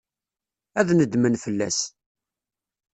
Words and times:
Ad 0.79 0.89
nedmen 0.93 1.35
fell-as. 1.43 1.79